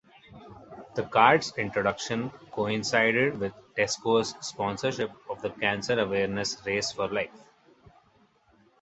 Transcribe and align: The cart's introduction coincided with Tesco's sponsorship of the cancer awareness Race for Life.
The 0.95 1.03
cart's 1.03 1.55
introduction 1.59 2.31
coincided 2.51 3.39
with 3.39 3.53
Tesco's 3.77 4.33
sponsorship 4.43 5.11
of 5.29 5.43
the 5.43 5.51
cancer 5.51 5.99
awareness 5.99 6.57
Race 6.65 6.91
for 6.91 7.07
Life. 7.07 7.29